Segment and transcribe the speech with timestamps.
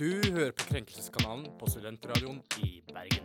[0.00, 3.24] Du hører på Krenkelseskanalen på Studentradioen i Bergen.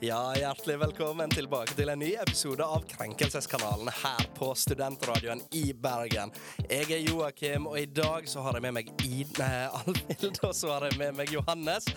[0.00, 6.36] Ja, Hjertelig velkommen tilbake til en ny episode av Krenkelseskanalen her på Studentradioen i Bergen.
[6.68, 9.50] Jeg er Joakim, og i dag så har jeg med meg Ine
[9.80, 11.88] Alvild, og så har jeg med meg Johannes.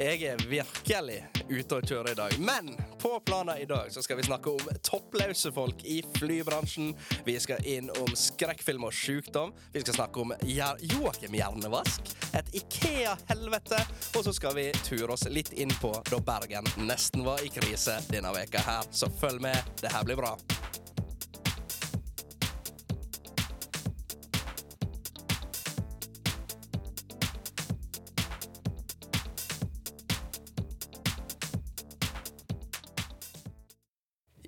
[0.00, 2.36] Jeg er virkelig ute og kjører i dag.
[2.42, 2.72] Men
[3.02, 6.94] på planen i dag så skal vi snakke om toppløse folk i flybransjen.
[7.26, 9.54] Vi skal inn om skrekkfilm og sykdom.
[9.72, 13.80] Vi skal snakke om Joakim Hjernevask, et Ikea-helvete,
[14.16, 18.00] og så skal vi ture oss litt inn på da Bergen nesten var i krise
[18.10, 18.86] denne veka her.
[18.90, 20.36] Så følg med, det her blir bra.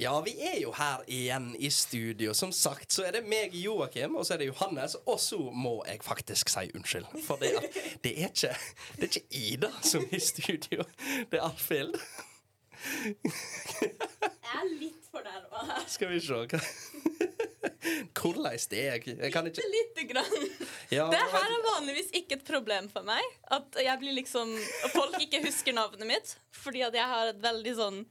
[0.09, 2.33] Ja, vi er jo her igjen i studio.
[2.34, 4.95] Som sagt så er det meg, Joakim, og så er det Johannes.
[5.05, 7.11] Og så må jeg faktisk si unnskyld.
[7.27, 8.55] For det, at det, er, ikke,
[8.97, 10.86] det er ikke Ida som er i studio.
[11.29, 11.98] Det er Alfhild.
[13.03, 15.84] Jeg er litt fornærma her.
[15.92, 16.62] Skal vi se hva
[18.17, 19.33] Hvordan det er jeg?
[19.34, 20.48] kan ikke lite grann.
[20.95, 23.36] ja, Det her er vanligvis ikke et problem for meg.
[23.53, 26.34] At jeg blir liksom at folk ikke husker navnet mitt.
[26.64, 28.03] Fordi at jeg har et veldig sånn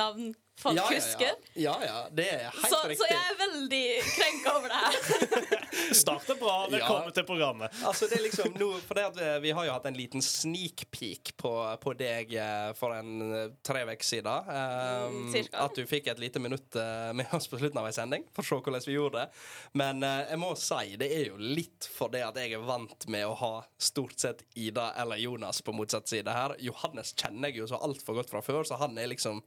[0.00, 1.32] navn folk ja, ja, husker.
[1.54, 2.98] Ja, ja, det er helt Så, riktig.
[3.02, 3.82] så jeg er veldig
[4.16, 5.56] krenka over det her.
[6.00, 6.54] Starter bra.
[6.72, 7.14] Velkommen Ja.
[7.18, 7.76] til programmet.
[7.86, 10.24] Altså det er liksom nå, for det at vi, vi har jo hatt en liten
[10.24, 14.50] sneak peek på, på deg eh, for en eh, tre uker siden.
[14.50, 17.94] Um, Mm, at du fikk et lite minutt eh, med oss på slutten av en
[17.94, 19.44] sending for å se hvordan vi gjorde det.
[19.78, 23.06] Men uh, jeg må si det er jo litt for det at jeg er vant
[23.12, 26.56] med å ha stort sett Ida eller Jonas på motsatt side her.
[26.64, 29.42] Johannes kjenner jeg jo så altfor godt fra før, så han er liksom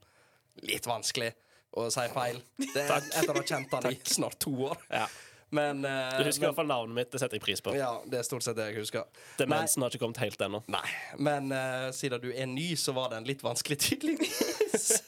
[0.66, 1.32] litt vanskelig
[1.78, 2.40] å si feil.
[2.74, 4.78] Det er etter å ha kjent han i snart to år.
[4.90, 5.06] Ja.
[5.50, 7.08] Men, uh, Du husker i hvert fall navnet mitt.
[7.10, 7.72] Det setter jeg pris på.
[7.74, 9.08] ja, det er stort sett det jeg husker.
[9.40, 10.60] Demensen har ikke kommet helt ennå.
[10.70, 10.84] Nei,
[11.18, 15.02] men uh, siden du er ny, så var den litt vanskelig, tydeligvis.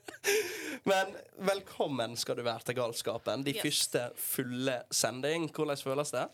[0.90, 1.12] men
[1.44, 3.44] velkommen skal du være til Galskapen.
[3.44, 3.62] De Yes.
[3.66, 5.50] første fulle sending.
[5.52, 6.24] Hvordan føles det?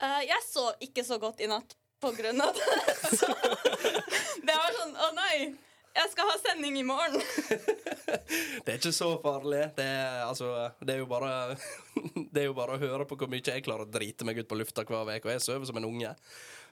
[0.00, 2.94] Uh, jeg sov ikke så godt i natt på grunn av det.
[3.20, 3.26] Så
[4.48, 5.34] det var sånn Å nei!
[5.94, 7.18] Jeg skal ha sending i morgen.
[8.64, 9.64] Det er ikke så farlig.
[9.76, 11.56] Det er, altså, det er jo bare
[12.34, 14.48] Det er jo bare å høre på hvor mye jeg klarer å drite meg ut
[14.50, 15.26] på lufta hver uke.
[15.26, 16.14] Og jeg sover som en unge.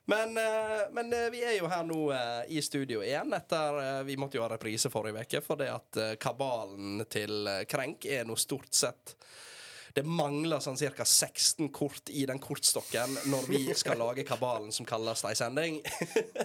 [0.08, 4.16] Men, eh, men eh, vi er jo her nå eh, i studio igjen etter Vi
[4.16, 8.72] måtte jo ha reprise forrige uke, for det at kabalen til Krenk er nå stort
[8.72, 9.18] sett
[9.98, 11.04] det mangler sånn ca.
[11.04, 15.81] 16 kort i den kortstokken når vi skal lage kabalen som kalles ei sending.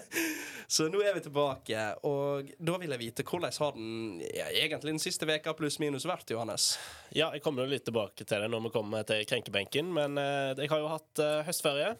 [0.73, 4.95] Så nå er vi tilbake, og da vil jeg vite hvordan har den ja, egentlig
[4.95, 6.71] den siste veka pluss minus vært, Johannes?
[7.13, 10.55] Ja, jeg kommer jo litt tilbake til det når vi kommer til krenkebenken, men eh,
[10.57, 11.93] jeg har jo hatt eh, høstferie.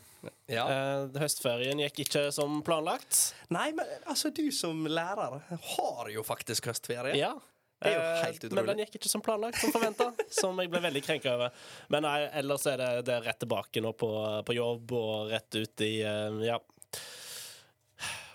[0.49, 0.65] Ja.
[0.65, 3.35] Eh, høstferien gikk ikke som planlagt.
[3.53, 7.13] Nei, men altså, du som lærer har jo faktisk høstferie.
[7.19, 7.35] Ja.
[7.83, 8.55] Det er jo Eh, helt utrolig.
[8.59, 10.09] Men den gikk ikke som planlagt, som forventa.
[10.41, 11.65] som jeg ble veldig krenka over.
[11.93, 14.09] Men nei, ellers er det, det er rett tilbake nå på,
[14.47, 16.59] på jobb og rett ut i eh, Ja.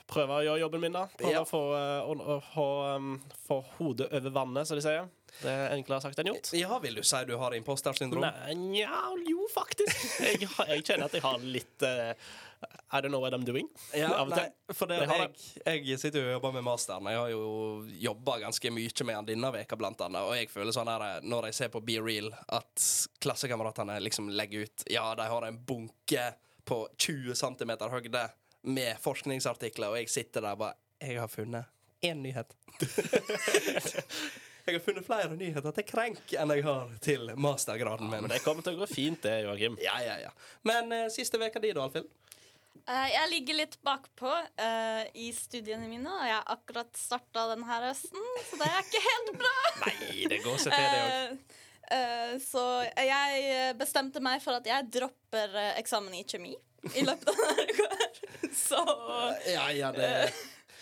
[0.08, 1.04] Prøve å gjøre jobben min, da.
[1.20, 1.42] Prøve Ja.
[1.44, 2.68] å få, å, å, å,
[3.44, 5.08] få, hodet over vannet, som de sier.
[5.42, 6.48] Det er enklere sagt enn gjort.
[6.56, 8.24] Ja, vil du si du har impostersyndrom?
[8.62, 10.06] Nja, jo, faktisk.
[10.24, 12.30] Jeg, jeg kjenner at jeg har litt eh,
[12.90, 13.68] I don't know what I'm doing.
[13.94, 15.00] Ja, nei, for det,
[15.64, 17.06] Jeg jeg, sitter jo og jobber med masteren.
[17.12, 17.42] Jeg har jo
[18.00, 20.24] jobba ganske mye med den denne veka blant annet.
[20.24, 22.88] Og jeg føler sånn her når jeg ser på Be Real, at
[23.22, 26.32] klassekameratene liksom legger ut Ja, de har en bunke
[26.68, 28.28] på 20 cm høgde
[28.68, 31.64] med forskningsartikler, og jeg sitter der og bare Jeg har funnet
[32.02, 32.56] én nyhet.
[34.66, 38.26] jeg har funnet flere nyheter til krenk enn jeg har til mastergraden min.
[38.26, 39.78] Men det kommer til å gå fint, det, Joakim.
[39.82, 40.32] Ja, ja, ja.
[40.68, 42.10] Men eh, siste veka di, da, Alfhild?
[42.88, 47.68] Eh, jeg ligger litt bakpå uh, i studiene mine, og jeg har akkurat starta denne
[47.68, 49.56] høsten, så det er ikke helt bra.
[49.84, 51.34] Nei, det går seg til, det òg.
[51.88, 52.64] Uh, eh, så
[53.04, 56.54] jeg bestemte meg for at jeg dropper eksamen i kjemi
[56.96, 57.88] i løpet av denne uka.
[57.92, 58.20] her.
[58.68, 58.78] Så
[59.50, 60.08] Ja, ja, det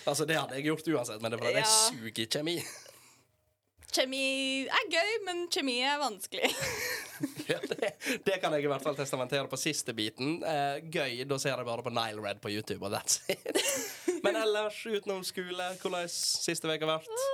[0.06, 1.62] Altså, det hadde jeg gjort uansett, men det er fordi Ja.
[1.62, 2.56] jeg suger i kjemi.
[3.96, 4.26] kjemi
[4.68, 6.52] er gøy, men kjemi er vanskelig.
[7.46, 7.90] Det,
[8.24, 10.38] det kan jeg i hvert fall testamentere på siste biten.
[10.44, 13.60] Eh, gøy, da ser jeg bare på Nile Red på YouTube, og that's it.
[14.24, 17.24] Men ellers, utenom skole, hvordan har siste uke vært?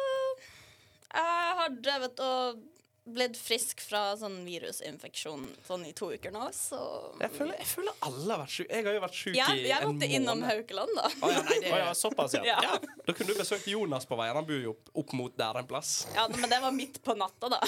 [1.12, 2.62] Jeg har drevet og
[3.04, 6.78] blitt frisk fra sånn virusinfeksjon sånn i to uker nå, så
[7.18, 8.68] Jeg føler, jeg føler alle har vært syke.
[8.70, 10.44] Jeg har jo vært syk ja, i jeg måtte innom.
[10.46, 11.10] Haukeland, da.
[11.10, 12.44] Å, ja, nei, det, Å ja, såpass, ja.
[12.46, 12.58] Ja.
[12.62, 14.38] ja, da kunne du besøkt Jonas på veien.
[14.38, 15.92] Han bor jo opp, opp mot der en plass.
[16.14, 17.60] Ja, men det var midt på natta, da.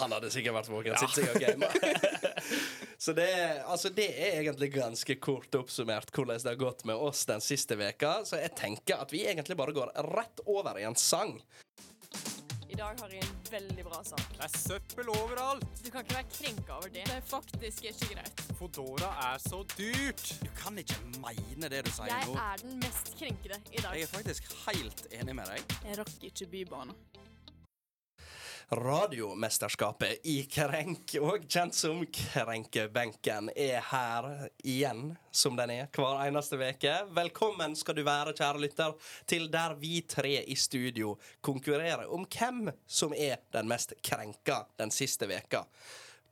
[0.00, 0.98] Han hadde sikkert vært våken.
[0.98, 2.42] Sitter sikkert og gamer.
[3.02, 3.30] Så det,
[3.66, 7.74] altså, det er egentlig ganske kort oppsummert hvordan det har gått med oss den siste
[7.78, 11.34] veka Så jeg tenker at vi egentlig bare går rett over i en sang.
[12.72, 14.22] I dag har jeg en veldig bra sak.
[14.32, 15.64] Det er søppel overalt!
[15.84, 17.02] Du kan ikke være krenka over det.
[17.04, 18.40] Det er faktisk ikke greit.
[18.56, 20.24] Fodora er så dyrt!
[20.40, 22.38] Du kan ikke mene det du sier Jeg nå.
[22.40, 23.92] er den mest krenkede i dag.
[23.98, 25.76] Jeg er faktisk helt enig med deg.
[25.84, 26.96] Jeg rakk ikke Bybanen.
[28.68, 34.28] Radiomesterskapet i Krenk, og kjent som Krenkebenken, er her
[34.62, 36.94] igjen som den er hver eneste veke.
[37.16, 38.94] Velkommen skal du være, kjære lytter,
[39.26, 44.94] til der vi tre i studio konkurrerer om hvem som er den mest krenka den
[44.94, 45.64] siste veka.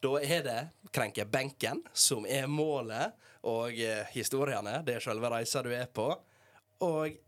[0.00, 0.60] Da er det
[0.94, 3.16] Krenkebenken som er målet,
[3.48, 6.08] og eh, historiene, det er selve reisa du er på.
[6.84, 7.18] Og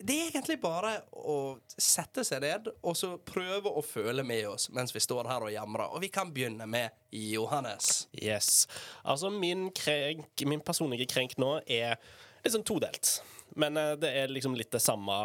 [0.00, 4.70] det er egentlig bare å sette seg ned og så prøve å føle med oss
[4.72, 5.92] mens vi står her og jamrer.
[5.92, 8.06] Og vi kan begynne med Johannes.
[8.16, 8.64] Yes.
[9.04, 12.00] Altså, min, krenk, min personlige krenk nå er
[12.44, 13.18] liksom todelt.
[13.60, 15.20] Men eh, det er liksom litt det samme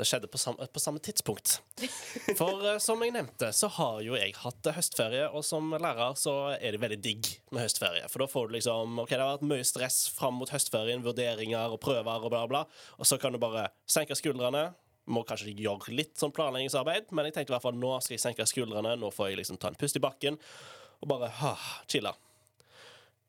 [0.00, 1.58] Det skjedde på samme, på samme tidspunkt.
[2.38, 6.14] For eh, som jeg nevnte, så har jo jeg hatt eh, høstferie, og som lærer
[6.16, 8.06] så er det veldig digg med høstferie.
[8.08, 11.74] For da får du liksom OK, det har vært mye stress fram mot høstferien, vurderinger
[11.74, 12.62] og prøver og bla, bla,
[12.96, 14.70] og så kan du bare senke skuldrene.
[15.10, 18.24] Må kanskje gjøre litt sånn planleggingsarbeid, men jeg tenkte i hvert fall nå skal jeg
[18.24, 18.94] senke skuldrene.
[18.96, 20.40] Nå får jeg liksom ta en pust i bakken
[21.00, 21.52] og bare ha,
[21.92, 22.14] chille.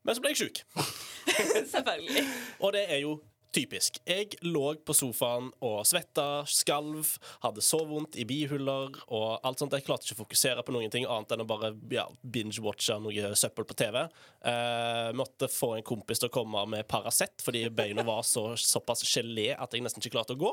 [0.08, 0.62] Men så ble jeg sjuk.
[1.74, 2.24] Selvfølgelig.
[2.64, 3.18] Og det er jo
[3.52, 4.00] typisk.
[4.08, 9.76] Jeg lå på sofaen og svetta, skalv, hadde så vondt i bihuller og alt sånt.
[9.76, 13.34] Jeg klarte ikke å fokusere på noen ting annet enn å bare ja, binge-watche noe
[13.38, 14.00] søppel på TV.
[14.48, 19.04] Eh, måtte få en kompis til å komme med Paracet fordi beina var så, såpass
[19.06, 20.52] gelé at jeg nesten ikke klarte å gå.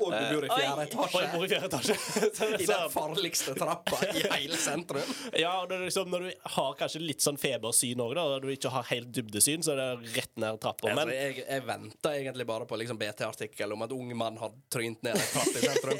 [0.00, 1.24] Og du bor i fjerde etasje.
[1.36, 1.96] Og i fjerde etasje.
[2.64, 5.14] I den farligste trappa i hele sentrum.
[5.36, 9.12] Ja, liksom, Når du har kanskje litt sånn febersyn òg, og du ikke har helt
[9.14, 10.88] dybdesyn, så er det rett ned trappa.
[10.88, 14.58] Altså, Men jeg, jeg venta egentlig bare på liksom BT-artikkel om at ung mann hadde
[14.72, 15.98] trynt ned en trapp i sentrum.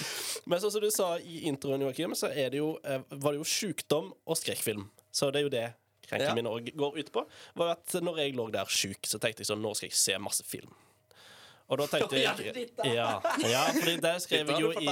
[0.50, 3.46] Men sånn som du sa i introen, Joakim, så det jo, eh, var det jo
[3.46, 4.88] sjukdom og skrekkfilm.
[5.12, 5.66] Så det er jo det
[6.10, 6.34] krenken Ja.
[6.34, 7.26] min òg går ut på.
[7.54, 10.18] Var at når jeg lå der sjuk, så tenkte jeg sånn Nå skal jeg se
[10.18, 10.72] masse film.
[11.70, 12.70] Og da tenkte jeg.
[12.84, 14.88] Ja, ja fordi det skrev jeg jo i.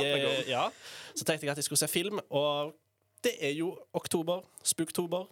[0.50, 0.69] Ja.
[1.14, 2.76] Så tenkte jeg at jeg skulle se film, og
[3.26, 4.44] det er jo oktober.
[4.62, 5.26] Spooktober.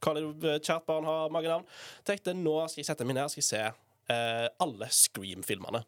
[0.00, 1.66] Hva det kjært barn har mange navn.
[2.08, 3.64] Tenkte nå skal jeg sette meg ned skal jeg se
[4.10, 5.82] eh, alle Scream-filmene.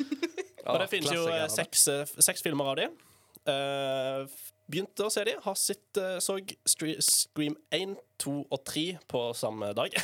[0.70, 2.88] Og det finnes jo eh, seks, eh, seks filmer av de.
[3.50, 4.38] Eh,
[4.70, 5.34] begynte å se de.
[5.42, 6.36] Har sett, så
[6.70, 9.96] Scream 1, 2 og 3 på samme dag.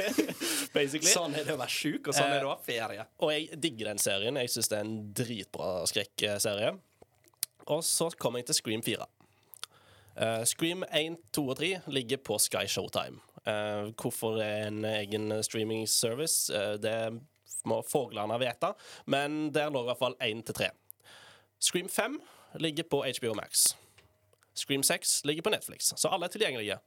[0.76, 1.12] Basically.
[1.12, 3.06] Sånn er det å være sjuk, og sånn er det å ha ferie.
[3.22, 4.40] Og jeg digger den serien.
[4.42, 6.72] Jeg syns det er en dritbra skrekkserie.
[7.70, 9.06] Og så kom jeg til Scream 4.
[10.16, 13.22] Eh, Scream 1, 2 og 3 ligger på Sky Showtime.
[13.46, 17.22] Eh, hvorfor er en egen streaming service, eh, det
[17.66, 18.72] må fuglene vite,
[19.06, 20.70] men der lå i hvert fall 1 til 3.
[21.62, 22.20] Scream 5
[22.62, 23.74] ligger på HBO Max.
[24.54, 26.78] Scream 6 ligger på Netflix, så alle er tilgjengelige.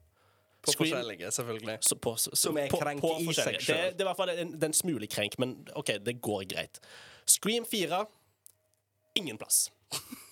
[0.62, 1.78] På Scream- forskjellige, selvfølgelig.
[1.82, 3.68] Så på, så, Som er krenk på i seg selv.
[3.68, 6.80] Det, det er i hvert fall en, en smule krenk, men OK, det går greit.
[7.28, 8.06] Scream 4
[9.16, 9.72] ingen plass.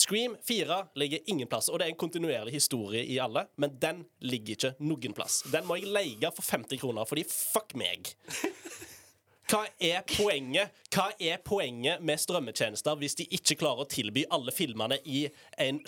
[0.00, 4.04] Scream 4 ligger ingen plass, og det er en kontinuerlig historie i alle, men den
[4.24, 5.42] ligger ikke noen plass.
[5.52, 8.08] Den må jeg leie for 50 kroner, fordi fuck meg.
[9.50, 14.54] Hva er poenget Hva er poenget med strømmetjenester hvis de ikke klarer å tilby alle
[14.54, 15.24] filmene i
[15.58, 15.80] en,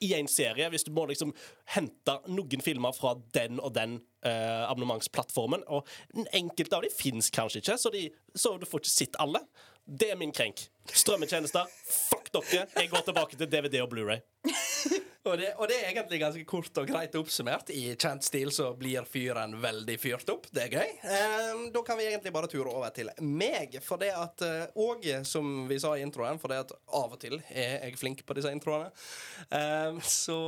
[0.00, 0.70] i en serie?
[0.72, 1.34] Hvis du må liksom
[1.74, 5.88] hente noen filmer fra den og den eh, abonnementsplattformen, og
[6.32, 9.44] enkelte av de fins kanskje ikke, så, de, så du får ikke sett alle.
[9.84, 10.68] Det er min krenk.
[10.92, 12.66] Strømmetjenester, fuck dere.
[12.76, 14.22] Jeg går tilbake til DVD og Blu-ray.
[15.22, 17.68] Og det, og det er egentlig ganske kort og greit oppsummert.
[17.70, 20.48] I kjent stil så blir fyren veldig fyrt opp.
[20.50, 20.96] Det er gøy.
[20.98, 23.76] Eh, da kan vi egentlig bare ture over til meg.
[23.86, 27.22] For det at eh, Og som vi sa i introen, for det at av og
[27.22, 28.90] til er jeg flink på disse introene,
[29.46, 30.40] eh, så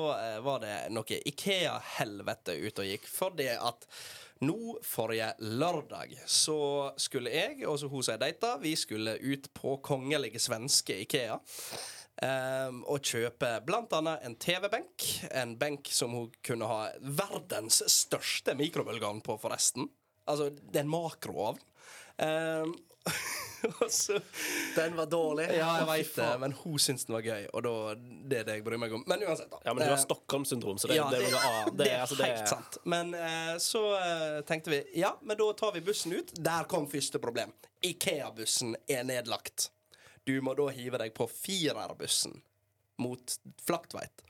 [0.43, 3.07] var det noe Ikea-helvete ute og gikk.
[3.15, 3.87] For det at
[4.45, 9.51] nå, forrige lørdag, så skulle jeg og så hun som jeg data, vi skulle ut
[9.57, 11.41] på kongelige svenske Ikea.
[12.23, 13.49] Um, og kjøpe
[13.99, 15.07] annet en TV-benk.
[15.35, 19.89] En benk som hun kunne ha verdens største mikrobølgeovn på, forresten.
[20.31, 21.59] Altså, det er en makroovn.
[22.23, 22.77] Um,
[23.89, 24.21] så
[24.77, 25.45] Den var dårlig.
[25.57, 28.57] Ja, jeg veit det, men hun syns den var gøy, og da, det er det
[28.59, 29.05] jeg bryr meg om.
[29.09, 29.61] Men uansett, da.
[29.65, 32.19] Ja, men du har Eh, Stockholm-syndrom, så det, ja, det, det, det Det, er altså,
[32.21, 32.79] det, helt sant.
[32.85, 36.35] Men eh, så eh, tenkte vi ja, men da tar vi bussen ut.
[36.37, 37.55] Der kom første problem.
[37.85, 39.71] Ikea-bussen er nedlagt.
[40.25, 42.39] Du må da hive deg på firerbussen
[43.01, 44.25] mot Flaktveit.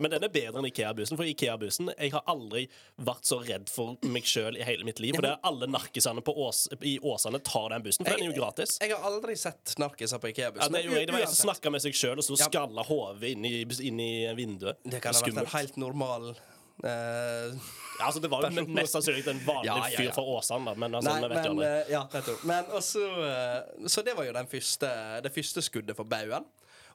[0.00, 1.16] Men den er bedre enn Ikea-bussen.
[1.20, 2.66] For Ikea-bussen Jeg har aldri
[2.98, 5.14] vært så redd for meg sjøl i hele mitt liv.
[5.14, 8.32] For det er alle narkisene på Ås, i Åsane tar den bussen, for den er
[8.32, 8.78] jo gratis.
[8.80, 10.72] Jeg har aldri sett narkiser på Ikea-bussen.
[10.72, 12.48] det, jo, jeg- det var jeg som snakka med seg sjøl og så Ja.
[12.48, 14.76] skalla hodet inn, inn i vinduet.
[14.84, 16.36] Det kan ha vært en helt normal
[16.82, 17.52] Uh,
[18.00, 19.98] Ja, altså, det var jo mest sannsynlig en vanlig Ja, ja, ja.
[19.98, 21.82] fyr fra Åsane, da, men altså, Nei, vi vet jo men, aldri.
[21.82, 22.06] eh, ja,
[22.48, 26.46] men også, eh, Så det var jo den første, det første skuddet for baugen.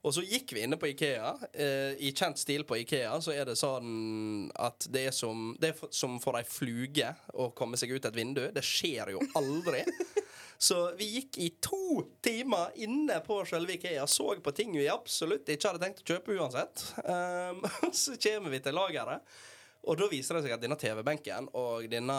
[0.05, 1.31] Og så gikk vi inne på Ikea.
[1.51, 5.71] Eh, I kjent stil på Ikea så er det sånn at det er som, det
[5.71, 8.43] er for- som for ei fluge å komme seg ut et vindu.
[8.53, 9.81] Det skjer jo aldri.
[10.57, 15.49] Så vi gikk i to timer inne på selve Ikea, så på ting vi absolutt
[15.51, 16.85] ikke hadde tenkt å kjøpe uansett.
[17.03, 17.59] Um,
[17.91, 19.35] så kommer vi til lageret.
[19.83, 22.15] Og da viser det seg at denne TV-benken og denne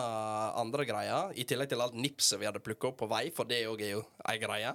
[0.61, 3.65] andre greia, i tillegg til alt nipset vi hadde plukka opp på vei, for det
[3.73, 4.75] òg er jo ei greie,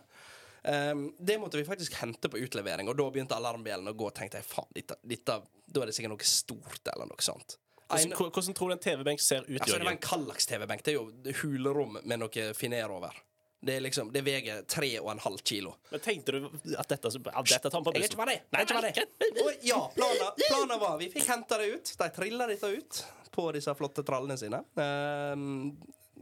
[0.63, 4.11] det måtte vi faktisk hente på utlevering, og da begynte alarmbjellen å gå.
[4.11, 7.57] Og tenkte jeg, faen, dette, dette, da er det sikkert noe stort eller noe sånt.
[7.91, 9.57] Hvordan, hvordan tror du en TV-benk ser ut?
[9.57, 10.05] Altså, det var en Jørgen?
[10.05, 10.83] Kallax-TV-benk.
[10.85, 13.17] Det er jo hulrom med noe finer over.
[13.61, 15.75] Det er liksom, det veier tre og en halv kilo.
[15.91, 16.45] Men tenkte du
[16.81, 18.15] at dette, at dette tar på Jeg er bussen?
[18.17, 18.37] ikke det.
[18.57, 19.43] Er ikke det.
[19.43, 21.91] Og ja, planen, planen var Vi fikk henta det ut.
[21.99, 24.63] De trilla dette ut på disse flotte trallene sine.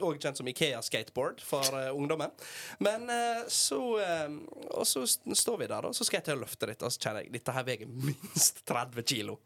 [0.06, 2.32] Og kjent som Ikea skateboard for uh, ungdommen.
[2.80, 4.36] Men uh, så eh,
[4.72, 7.02] Og så står vi der, og så skal jeg til å løfte litt, og så
[7.06, 9.40] kjenner jeg dette her veier minst 30 kilo.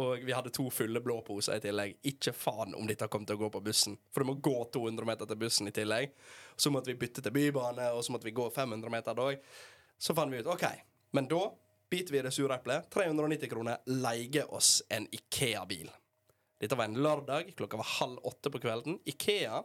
[0.00, 1.98] Og vi hadde to fulle blå poser i tillegg.
[2.08, 3.98] Ikke faen om dette kom til å gå på bussen.
[4.12, 6.14] For du må gå 200 meter til bussen i tillegg.
[6.56, 9.28] Så måtte vi bytte til bybane, og så måtte vi gå 500 meter da.
[10.00, 10.64] Så fant vi ut OK,
[11.12, 11.42] men da
[11.92, 12.88] biter vi i det sure eplet.
[12.94, 13.84] 390 kroner.
[13.84, 15.92] Leie oss en Ikea-bil.
[16.62, 17.52] Dette var en lørdag.
[17.58, 19.00] Klokka var halv åtte på kvelden.
[19.04, 19.64] Ikea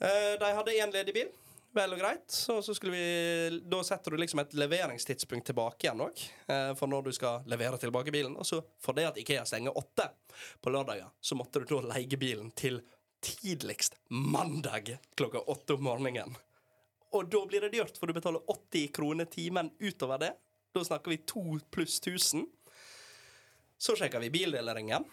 [0.00, 1.28] eh, De hadde én ledig bil.
[1.76, 2.24] Vel og greit.
[2.32, 6.24] Så, så vi Da setter du liksom et leveringstidspunkt tilbake igjen òg.
[6.48, 8.38] Eh, for når du skal levere tilbake bilen.
[8.40, 10.08] Og så for det at Ikea stenger åtte
[10.64, 12.80] på lørdager, så måtte du da leie bilen til
[13.20, 16.32] tidligst mandag klokka åtte om morgenen.
[17.12, 20.32] Og da blir det dyrt, for du betaler 80 kroner timen utover det.
[20.72, 22.46] Da snakker vi to pluss 1000.
[23.76, 25.04] Så sjekker vi bildeleringen.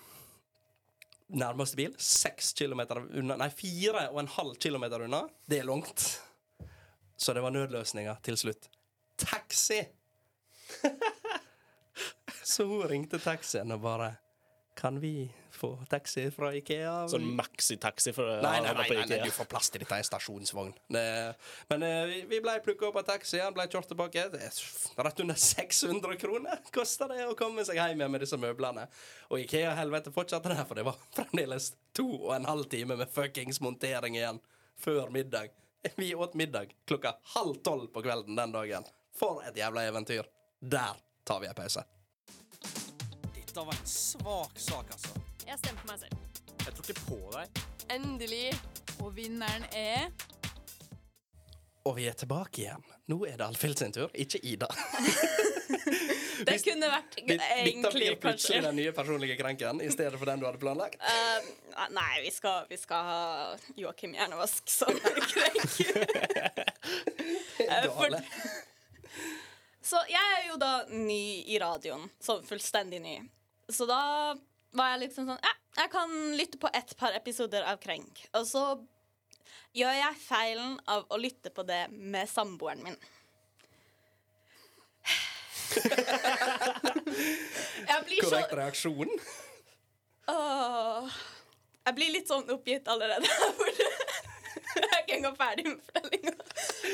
[1.28, 5.26] Nærmeste bil seks kilometer unna Nei, fire og en halv kilometer unna.
[5.46, 6.06] Det er langt.
[7.18, 8.70] Så det var nødløsninga til slutt.
[9.20, 9.82] Taxi!
[12.48, 14.14] Så hun ringte taxien og bare
[14.78, 17.08] Kan vi få taxi fra Ikea?
[17.10, 20.70] Sånn maxitaxi for Nei, nei, nei, nei, du får plass til dette i stasjonsvogn.
[20.94, 24.28] Men eh, vi, ble plukka opp av taxi, han ble kjørt tilbake.
[24.30, 28.86] Rett under 600 kroner kosta det å komme seg hjem igjen med disse møblene.
[29.32, 33.64] Og Ikea-helvete fortsatte det, for det var fremdeles to og en halv time med fuckings
[33.66, 34.44] montering igjen
[34.78, 35.58] før middag.
[35.98, 38.86] Vi åt middag klokka halv tolv på kvelden den dagen.
[39.18, 40.30] For et jævla eventyr.
[40.62, 41.82] Der tar vi en pause.
[43.58, 45.10] Dette var en svak sak, altså.
[45.48, 46.18] Jeg stemmer på meg selv.
[46.62, 47.62] Jeg tror ikke på deg.
[47.90, 48.50] Endelig.
[49.02, 50.12] Og vinneren er
[51.90, 52.84] Og vi er tilbake igjen.
[53.10, 54.68] Nå er det Alfhild sin tur, ikke Ida.
[56.48, 60.44] Det kunne vært Dette egentlig blir plutselig den nye personlige krenken i stedet for den
[60.44, 61.02] du hadde planlagt.
[61.02, 63.24] Uh, Nei, vi skal, vi skal ha
[63.74, 64.94] Joakim Hjernevask som
[65.32, 65.66] krenk.
[67.66, 68.22] Eh.
[69.82, 72.06] Så jeg er jo da ny i radioen.
[72.22, 73.16] Sånn fullstendig ny.
[73.70, 74.36] Så da
[74.78, 78.24] var jeg liksom sånn Ja, jeg kan lytte på et par episoder av Krenk.
[78.38, 78.64] Og så
[79.78, 82.98] gjør jeg feilen av å lytte på det med samboeren min.
[87.88, 89.12] jeg blir så Korrekt reaksjon.
[90.28, 91.12] Åh,
[91.88, 93.28] Jeg blir litt sånn oppgitt allerede.
[94.76, 96.34] jeg er ikke engang ferdig med fortellinga.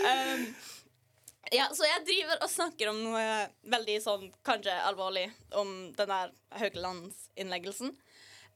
[0.03, 0.41] Um,
[1.53, 3.23] ja, så jeg driver og snakker om noe
[3.69, 5.27] veldig sånn kanskje alvorlig
[5.59, 7.93] om den der Haukelandsinnleggelsen.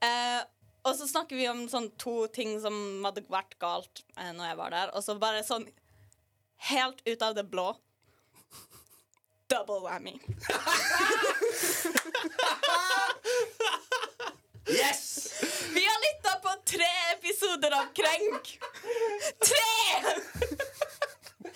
[0.04, 0.40] Eh,
[0.86, 2.74] og så snakker vi om sånn to ting som
[3.06, 4.94] hadde vært galt eh, når jeg var der.
[4.94, 5.66] Og så bare sånn
[6.70, 7.70] helt ut av det blå
[9.48, 10.18] Double whammy.
[14.68, 15.40] Yes!
[15.72, 18.58] Vi har lytta på tre episoder av Krenk.
[19.40, 20.87] Tre!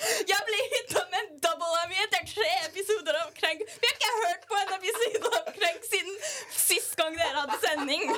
[0.03, 3.63] Jeg ble hytta med en double whammy etter tre episoder av Krenk.
[3.67, 6.17] Vi har ikke hørt på en episode av Krenk siden
[6.57, 8.09] sist gang dere hadde sending.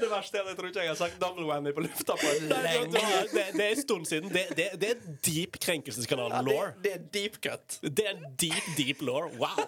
[0.00, 2.32] Det verste er at jeg tror ikke jeg har sagt double whammy på lufta på
[2.48, 2.88] lenge.
[2.94, 4.32] Det, det er en stund siden.
[4.32, 6.72] Det, det, det er deep Ja, krenkelseskanal-law.
[6.82, 7.78] det, det er deep cut.
[7.82, 9.28] Det er deep, deep law.
[9.38, 9.60] Wow.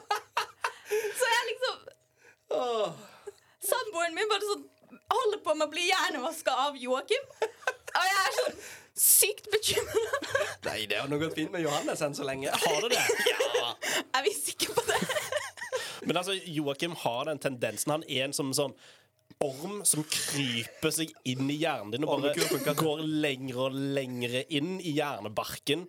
[0.91, 1.77] Så jeg liksom
[2.57, 2.91] oh.
[3.71, 4.67] Samboeren min bare sånn
[5.11, 7.27] holder på med å bli hjernevaska av Joakim.
[7.91, 8.57] Og jeg er sånn
[9.01, 10.21] sykt bekymra.
[10.69, 12.53] Nei, det har nå gått fint med Johannes enn så lenge.
[12.67, 13.05] Har det det?
[13.61, 13.75] Ja.
[14.17, 14.99] Er vi sikre på det?
[16.09, 17.93] Men altså, Joakim har den tendensen.
[17.93, 18.73] Han er en som sånn
[19.41, 24.79] orm som kryper seg inn i hjernen din og bare går lenger og lenger inn
[24.81, 25.87] i hjernebarken.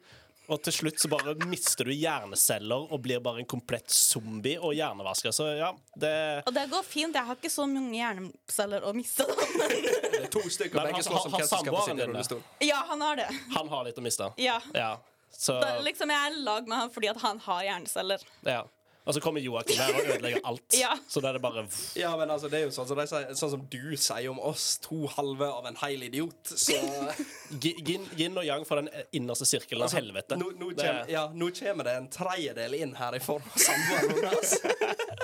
[0.52, 4.74] Og til slutt så bare mister du hjerneceller og blir bare en komplett zombie og
[4.76, 5.32] hjernevasker.
[5.36, 6.12] Så ja, det
[6.48, 7.16] Og det går fint.
[7.16, 9.24] Jeg har ikke så mange hjerneceller å miste.
[9.24, 9.70] da.
[10.12, 12.12] Det er to stykker, Men begge har- slåss om hvem som skal få samboeren din
[12.12, 12.44] rullestol.
[12.68, 13.30] Ja, han har det.
[13.56, 14.28] Han har litt å miste.
[14.38, 14.60] Ja.
[14.76, 14.98] Ja.
[15.32, 18.20] Så Da, liksom Jeg er i lag med han fordi at han har hjerneceller.
[18.46, 18.64] ja.
[19.02, 20.66] Og så kommer Joakim her og ødelegger alt.
[20.82, 20.92] Ja.
[21.10, 21.64] Så da er det bare
[21.98, 24.76] Ja, men altså, det er jo sånn de sier, sånn som du sier om oss,
[24.84, 26.78] to halve av en heil idiot, så
[27.64, 30.38] gi- yin, yin og yang for den innerste sirkelen av helvete.
[30.38, 34.22] nå, nå, Det- ja, nå kommer det en tredjedel inn her i form av samboeren
[34.22, 34.54] hennes.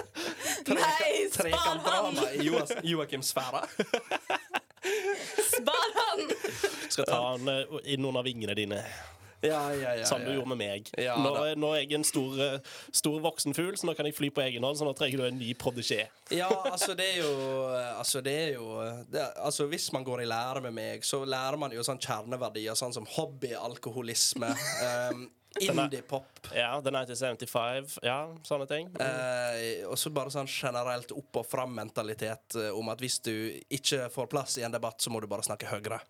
[0.77, 2.17] Nei, spar han!
[2.83, 3.61] Joakims sfære.
[5.53, 6.25] Spar han!
[6.89, 7.49] Skal ta han
[7.85, 8.81] I noen av vingene dine,
[9.45, 10.05] Ja, ja, ja.
[10.09, 10.87] som du gjorde med meg.
[10.97, 12.59] Nå, nå er jeg en stor, eh,
[12.95, 14.79] stor voksen fugl, så nå kan jeg fly på egen hånd.
[14.79, 16.07] Så nå trenger du en ny prodigé.
[16.33, 17.31] Ja, altså det er jo
[17.97, 18.65] Altså det er jo
[19.07, 22.75] det, Altså Hvis man går i lære med meg, så lærer man jo sånn kjerneverdier,
[22.77, 24.49] sånn som hobbyalkoholisme,
[25.13, 25.27] um,
[25.61, 27.99] indie-pop Ja, The 1975.
[28.05, 28.89] Ja, sånne ting.
[29.01, 33.33] eh, Og så bare sånn generelt opp og fram-mentalitet eh, om at hvis du
[33.73, 36.01] ikke får plass i en debatt, så må du bare snakke høyere.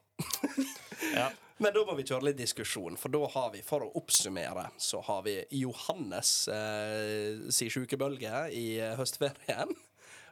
[1.14, 1.30] Ja.
[1.58, 5.02] Men da må vi kjøre litt diskusjon, for da har vi, for å oppsummere, så
[5.08, 9.74] har vi Johannes eh, si sjukebølge i eh, høstferien.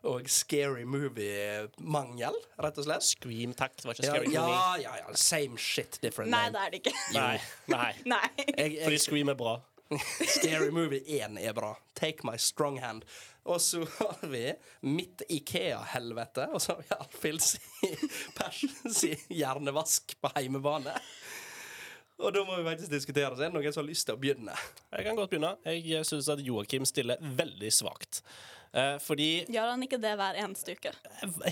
[0.05, 3.05] Og scary movie-mangel, rett og slett.
[3.07, 3.73] Scream, takk.
[3.79, 4.83] Det var ikke Scary ja, Movie.
[4.83, 4.97] ja, ja.
[5.01, 5.15] ja.
[5.17, 6.53] Same shit, different Nei, name.
[6.53, 6.93] det er det ikke.
[7.15, 7.37] Nei.
[7.73, 7.89] Nei.
[8.13, 8.27] Nei.
[8.51, 9.55] Jeg, Fordi Scream er bra.
[10.27, 11.75] Scary Movie 1 er bra.
[11.93, 13.05] Take my strong hand.
[13.45, 17.51] Og så har vi mitt Ikea-helvete, og så har vi Alfhilds
[18.37, 20.95] Persens hjernevask på heimebane.
[22.15, 23.35] Og da må vi faktisk diskutere.
[23.35, 24.55] Så er det noen som har lyst til å begynne?
[24.95, 25.55] Jeg kan godt begynne.
[25.67, 28.21] Jeg syns at Joakim stiller veldig svakt.
[28.75, 30.91] Eh, fordi Gjør han ikke det hver eneste uke?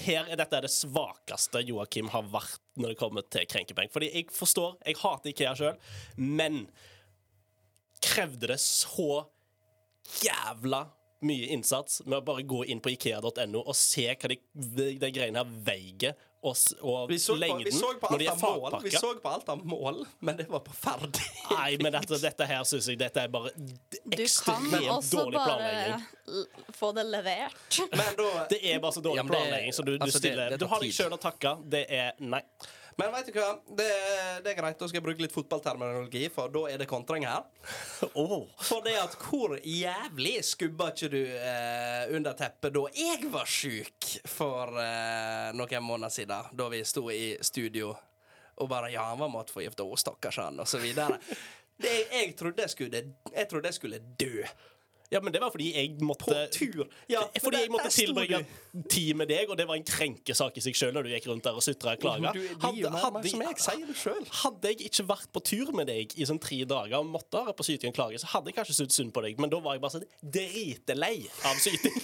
[0.05, 3.91] her er dette er det svakeste Joakim har vært når det kommer til krenkepeng.
[3.93, 5.77] Fordi jeg forstår, jeg hater Ikea sjøl,
[6.19, 6.65] men
[8.03, 9.23] krevde det så
[10.23, 10.83] jævla
[11.23, 14.37] mye innsats med å bare gå inn på ikea.no og se hva de,
[14.99, 18.25] de greiene her veier, og, og Vi så, på, lengden vi så på når de
[18.27, 21.23] er av vi så på alt av mål, men det var på ferdig.
[21.53, 23.53] Nei, men dette, dette her syns jeg dette er bare
[24.11, 24.67] ekstremt
[25.07, 26.03] dårlig planlegging.
[26.03, 27.79] Du kan også bare få det levert.
[27.95, 30.27] Men da Det er bare så dårlig Ja, det- planlegging, så du, du altså, det-
[30.27, 31.55] stiller det Du har deg sjøl å takke.
[31.63, 32.43] Det er Nei.
[32.97, 33.49] Men vet du hva?
[33.67, 33.89] Det,
[34.45, 34.77] det er greit.
[34.79, 37.47] Da skal jeg bruke litt fotballterminologi, for da er det kontring her.
[38.19, 38.43] Oh.
[38.61, 44.09] For det at hvor jævlig skubba ikke du eh, under teppet da jeg var sjuk
[44.29, 47.93] for eh, noen måneder siden, da vi sto i studio
[48.61, 51.17] og bare Ja, han var matforgifta, å, stakkars han, og så videre.
[51.83, 52.99] Det, jeg, trodde jeg, skulle,
[53.33, 54.43] jeg trodde jeg skulle dø.
[55.13, 56.87] Ja, men det var fordi jeg måtte På tur.
[57.11, 58.39] Ja, fordi der- jeg måtte tilbringe
[58.89, 61.45] tid med deg, og det var en krenkesak i seg sjøl når du gikk rundt
[61.45, 62.33] der og sutra og klaga.
[62.63, 63.55] Hadde, som jeg
[64.43, 67.55] hadde jeg ikke vært på tur med deg i sånn tre dager og måtte være
[67.57, 69.77] på syting og klage, så hadde jeg kanskje syntes synd på deg, men da var
[69.77, 71.95] jeg bare sånn dritelei av syting.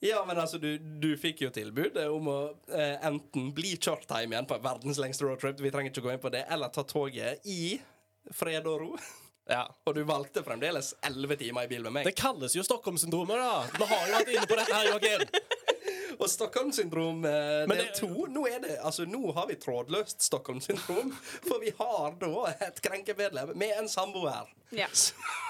[0.00, 2.36] Ja, men altså, du, du fikk jo tilbud om å
[2.72, 6.32] eh, enten bli hjem igjen på verdens lengste roadtrip, vi trenger ikke gå inn på
[6.32, 7.74] det, eller ta toget i
[8.32, 8.94] fred og ro.
[9.50, 9.64] Ja.
[9.86, 12.06] Og du valgte fremdeles elleve timer i bil med meg.
[12.08, 13.64] Det kalles jo Stockholm-syndromet, da.
[13.76, 15.26] Vi har jo vært inne på dette her, Joakim.
[16.20, 18.08] Og Stockholm-syndrom eh, del det- to.
[18.28, 21.14] Nå, er det, altså, nå har vi trådløst Stockholm-syndrom,
[21.48, 22.32] for vi har da
[22.68, 24.50] et krenkemedlem med en samboer.
[24.76, 24.88] Ja.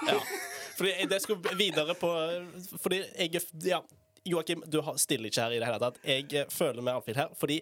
[0.07, 0.17] Ja.
[0.77, 2.09] Fordi det skulle videre på
[2.81, 3.77] Fordi jeg er Ja,
[4.25, 5.99] Joakim, du stiller ikke her i det hele tatt.
[6.07, 7.59] Jeg eh, føler meg Alfhild her fordi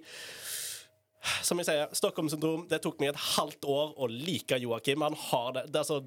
[1.44, 5.04] som jeg sier, Stockholm-syndrom Det tok meg et halvt år å like Joakim.
[5.04, 6.00] Han har det, det, altså,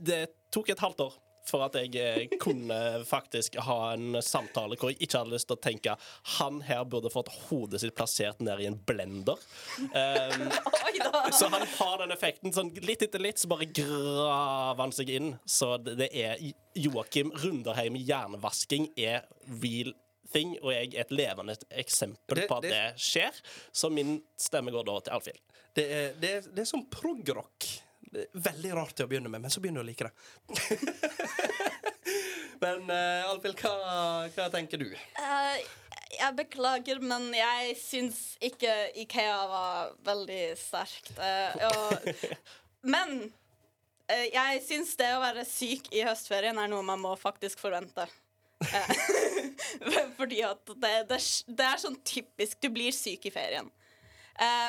[0.00, 1.16] det tok et halvt år
[1.48, 2.76] for at jeg eh, kunne
[3.08, 5.94] faktisk ha en samtale hvor jeg ikke hadde lyst til å tenke
[6.36, 9.38] han her burde fått hodet sitt plassert ned i en blender.
[9.78, 10.50] Um,
[11.32, 12.52] så han har den effekten.
[12.52, 15.30] Sånn, litt etter litt så bare graver han seg inn.
[15.48, 16.42] Så det, det er
[16.78, 19.24] Joakim Runderheim hjernevasking er
[19.62, 19.94] real
[20.32, 23.40] thing, og jeg er et levende eksempel Det- på at det, det- skjer.
[23.72, 25.40] Så min stemme går da til Alfhild.
[25.78, 25.88] Det
[26.20, 27.70] det, det er som prog-rock.
[28.32, 30.12] Veldig rart til å begynne med, men så begynner du å like det.
[32.62, 34.88] men uh, Alfhild, hva, hva tenker du?
[35.18, 35.58] Uh,
[36.18, 38.72] jeg beklager, men jeg syns ikke
[39.04, 41.12] Ikea var veldig sterkt.
[41.18, 42.08] Uh, og,
[42.94, 43.18] men
[44.08, 48.08] uh, jeg syns det å være syk i høstferien er noe man må faktisk forvente.
[50.18, 52.58] Fordi at det, det, det er sånn typisk.
[52.62, 53.68] Du blir syk i ferien.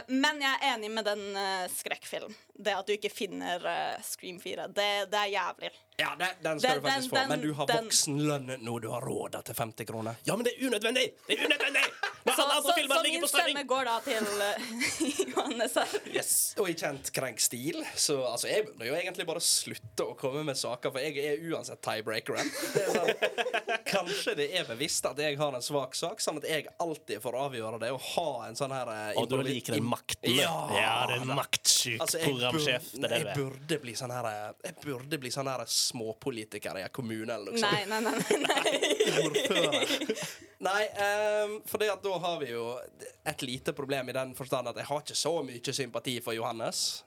[0.09, 1.21] Men jeg er enig med den
[1.69, 2.33] skrekkfilmen.
[2.33, 2.37] skrekkfilm.
[2.59, 4.67] Det at du ikke finner uh, Scream 4.
[4.75, 5.69] Det, det er jævlig.
[5.99, 7.27] Ja, den, den skal Den- du faktisk den- få.
[7.27, 8.79] Men du har voksenlønn nå.
[8.79, 10.15] Du har råd til 50 kroner.
[10.27, 11.05] Ja, men det er unødvendig!
[11.27, 11.83] Det er unødvendig!
[12.29, 14.67] Så, så, så min stemme går da til uh,
[15.33, 15.95] Johannes her.
[16.13, 16.31] Yes.
[16.59, 20.59] Og i kjent krenk-stil, så altså, jeg burde jo egentlig bare slutte å komme med
[20.59, 22.51] saker, for jeg er uansett tiebreakeren.
[22.79, 23.09] Er sånn,
[23.89, 27.37] kanskje det er bevisst at jeg har en svak sak, sånn at jeg alltid får
[27.45, 30.31] avgjøre det og ha en sånn her uh, Og du liker den makten.
[30.37, 32.21] Ja, ja det er maktsjuk Altså,
[32.93, 35.63] Det er burde, det jeg burde bli sånn her eh, Jeg burde bli sånn her
[35.69, 37.71] småpolitiker i en kommune eller noe sånt.
[37.71, 38.15] Nei, nei, nei.
[38.19, 39.25] nei, nei.
[39.25, 40.15] ordfører.
[40.59, 42.63] Nei, um, for da har vi jo
[43.31, 47.05] et lite problem i den forstand at jeg har ikke så mye sympati for Johannes.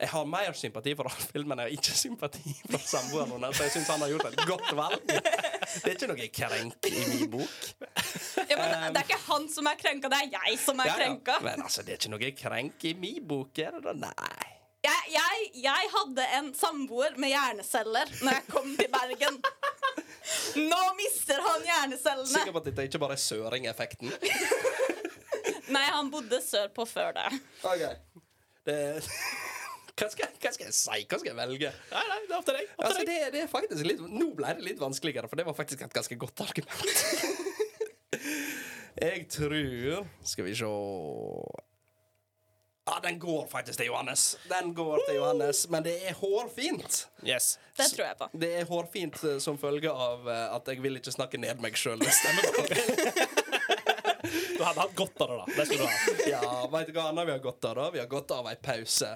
[0.00, 3.54] Jeg har mer sympati for Alfhild, men jeg har ikke sympati for samboeren hennes.
[3.56, 5.04] Så jeg syns han har gjort et godt valg.
[5.84, 7.60] Det er ikke noe krenk i min bok.
[8.50, 10.92] Ja, men det er ikke han som er krenka, det er jeg som er Ja,
[10.92, 10.98] ja.
[11.00, 11.36] krenka.
[11.42, 13.94] Men altså, det er ikke noe krenk i min bok, er det da?
[14.04, 14.50] Nei.
[14.84, 19.38] Jeg, jeg, jeg hadde en samboer med hjerneceller når jeg kom til Bergen.
[20.68, 22.28] Nå mister han hjernecellene.
[22.34, 24.12] Sikker på at dette ikke bare er søringeffekten.
[25.74, 27.30] Nei, han bodde sørpå før det.
[27.64, 27.86] Ok.
[28.68, 28.78] Det
[29.94, 31.02] hva skal, hva skal jeg si?
[31.06, 31.68] Hva skal jeg velge?
[31.92, 32.70] Nei, nei, det er opp til deg.
[32.72, 33.10] Opp til Altså, deg.
[33.10, 35.94] det, det er faktisk litt, nå ble det litt vanskeligere, for det var faktisk et
[35.94, 37.04] ganske godt argument.
[39.04, 40.68] jeg tror Skal vi se
[42.84, 44.24] Ja, den går faktisk til Johannes.
[44.50, 46.98] Den går til Johannes, Men det er hårfint.
[47.24, 47.54] Yes.
[47.78, 48.28] Det tror jeg på.
[48.42, 51.78] Det er hårfint eh, som følge av eh, at jeg vil ikke snakke ned meg
[51.80, 53.32] sjøl med stemmebanken.
[54.54, 55.44] Du hadde hatt godt av det, da.
[55.58, 56.28] Det skulle du ha.
[56.30, 57.86] Ja, veit du hva annet vi har godt av, da?
[57.92, 59.10] Vi har godt av ei pause.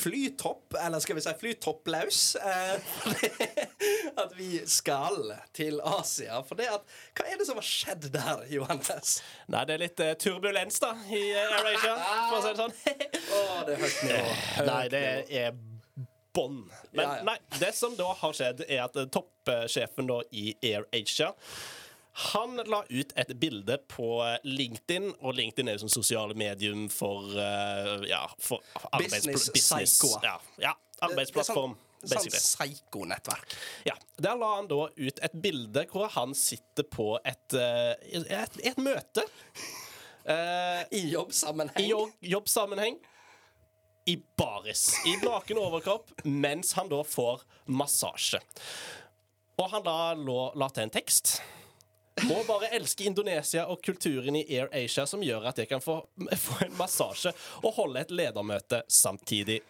[0.00, 2.74] Flytopp, eller skal vi si flytopplaus, eh,
[4.22, 6.40] at vi skal til Asia.
[6.46, 6.86] For det at
[7.18, 9.18] Hva er det som har skjedd der, Johannes?
[9.52, 11.96] Nei, det er litt eh, turbulens, da, i uh, AirAsia,
[12.30, 12.78] for å si det sånn.
[13.36, 14.38] oh, det er høyt nivå.
[14.70, 15.04] Nei, det
[15.42, 15.60] er
[16.32, 16.62] bånn.
[16.92, 17.26] Men Ja, ja.
[17.26, 21.34] nei, det som da har skjedd, er at eh, toppsjefen da i AirAsia
[22.12, 26.88] han la ut et bilde på eh, LinkedIn, og LinkedIn er jo som sosiale medium
[26.92, 28.64] for eh, ja, for
[28.98, 30.00] Business business.
[30.22, 30.74] Ja, ja,
[31.06, 31.76] arbeidsplattform.
[32.00, 33.54] Er sånn, psyko-nettverk.
[33.84, 37.92] Ja, Der la han da ut et bilde hvor han sitter på et, eh,
[38.24, 39.26] et, et møte.
[40.20, 41.80] Uh, I jobbsammenheng.
[41.80, 42.98] I jobb, jobbsammenheng.
[44.08, 44.94] I baris.
[45.08, 48.40] I naken overkropp, mens han da får massasje.
[49.60, 51.38] Og han da lå, la til en tekst.
[52.28, 56.00] Må bare elske Indonesia og kulturen i Air Asia som gjør at jeg kan få,
[56.46, 59.60] få en massasje og holde et ledermøte samtidig.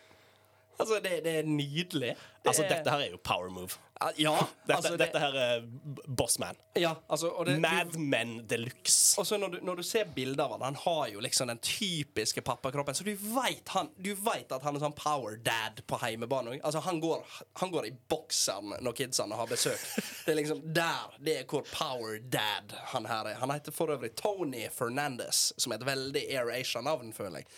[0.81, 2.15] Altså, det, det er nydelig.
[2.17, 3.77] Det Altså, dette her er jo power move.
[4.17, 5.65] Ja, Dette, altså, det, dette her er
[6.07, 6.57] bossman.
[6.75, 9.21] ja, altså, Madman de luxe.
[9.21, 11.59] og så når, du, når du ser bilder av han, han har jo liksom den
[11.61, 15.99] typiske pappakroppen, så du vet, han, du vet at han er sånn power dad på
[16.01, 16.57] heimebane.
[16.63, 17.27] Altså, han går,
[17.61, 19.85] han går i bokseren når kidsene har besøk.
[20.25, 23.41] Det er liksom der, det er hvor power dad han her er.
[23.43, 27.51] Han heter for øvrig Tony Fernandez, som er et veldig Air Asia-navn, føler jeg.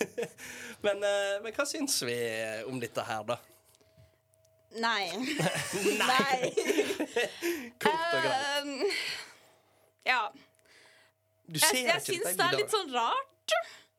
[0.84, 2.18] men, eh, men hva syns vi
[2.68, 3.40] om dette her, da?
[4.86, 5.10] Nei.
[5.98, 6.50] Nei.
[7.82, 8.62] Kort og greit.
[8.62, 8.84] Um,
[10.06, 10.20] ja.
[11.50, 13.54] Du ser jeg jeg syns det er litt sånn rart,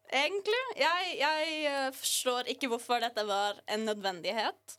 [0.07, 0.61] egentlig.
[0.79, 4.77] Jeg, jeg eh, forstår ikke hvorfor dette var en nødvendighet.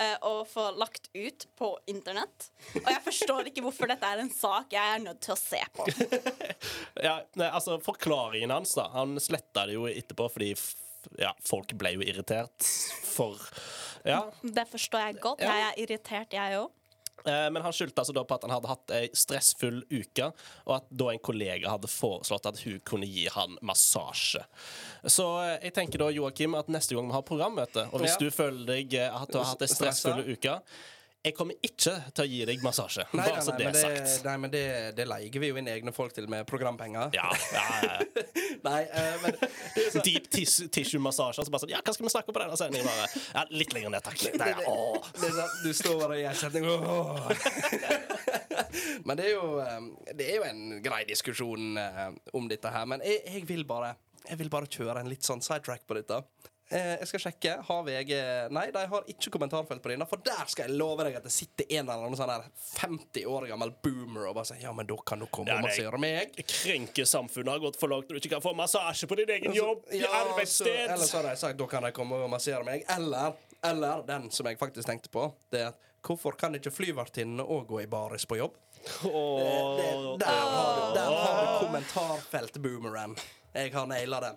[0.00, 2.48] uh, å få lagt ut på internett.
[2.80, 5.60] Og jeg forstår ikke hvorfor dette er en sak jeg er nødt til å se
[5.76, 5.86] på.
[7.04, 10.52] Ja, nei, altså Forklaringen hans da Han sletta det jo etterpå fordi
[11.20, 12.64] ja, folk ble jo irritert
[13.04, 13.36] for
[14.04, 14.22] Ja.
[14.42, 15.40] Det forstår jeg godt.
[15.44, 16.70] Jeg er irritert, jeg òg.
[17.24, 20.26] Eh, men han skyldte altså da på at han hadde hatt ei stressfull uke,
[20.66, 24.42] og at da en kollega hadde foreslått at hun kunne gi han massasje.
[25.06, 28.26] Så eh, jeg tenker da, Joakim, at neste gang vi har programmøte, og hvis Ja.
[28.26, 30.58] du føler deg eh, at du har hatt ei stressfull uke
[31.24, 33.06] Jeg kommer ikke til å gi deg massasje.
[33.16, 34.24] Nei, bare så det men er det, sagt.
[34.26, 34.64] nei, men det,
[34.98, 37.14] det leier vi jo inn egne folk til med programpenger.
[37.16, 38.24] Ja, ja, ja.
[38.68, 39.38] Nei, uh, men
[40.06, 41.46] Deep tissue-massasje.
[41.46, 42.90] Så bare sånn, ja, hva skal vi snakke om på denne sendingen?
[42.90, 43.08] Bare,
[43.38, 44.20] Ja, litt lenger ned, takk.
[44.36, 44.76] Nei, ja.
[45.16, 47.28] Det sånn, du står bare i en setning åh.
[49.08, 52.84] Men det er, jo, eh, det er jo en grei diskusjon eh, om dette her.
[52.90, 53.94] Men jeg, jeg vil bare
[54.28, 56.20] Jeg vil bare kjøre en litt sånn sidetrack på dette.
[56.72, 57.50] Eh, jeg skal sjekke.
[57.68, 58.12] Har VG
[58.56, 60.06] Nei, de har ikke kommentarfelt på denne.
[60.08, 62.46] For der skal jeg love deg at det sitter en eller annen sånn her
[62.80, 65.68] 50 år gammel boomer og bare sier Ja, men da kan du komme Ja, og
[65.68, 66.32] massere meg.
[66.40, 69.84] Krenkesamfunnet har gått for langt når du ikke kan få massasje på din egen jobb
[69.92, 70.80] i Ja, så, arbeidssted.
[70.88, 72.86] eller så har de sagt da kan de komme og massere meg.
[72.96, 77.44] Eller, eller den som jeg faktisk tenkte på, det er at hvorfor kan ikke flyvertinnene
[77.44, 78.56] òg gå i baris på jobb?
[79.08, 83.14] Oh, Det, der har du, der har du kommentarfelt-boomeren.
[83.54, 84.36] Jeg har naila den.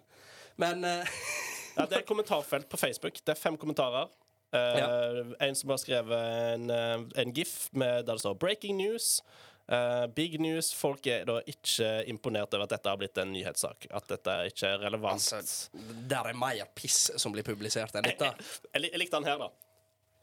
[0.57, 1.05] Men eh,
[1.77, 3.19] Ja, det er et kommentarfelt på Facebook.
[3.21, 4.09] Det er fem kommentarer.
[4.55, 9.21] Eh, En som har skrevet en, eh, en gif med der det står 'Breaking news'.
[9.69, 10.73] Uh, big news.
[10.73, 13.87] Folk er da ikke imponert over at dette har blitt en nyhetssak.
[13.91, 15.19] At dette ikke er relevant.
[15.19, 15.67] altså,
[16.07, 18.25] der er mer piss som blir publisert enn dette.
[18.73, 19.49] Jeg, jeg, jeg likte den her, da.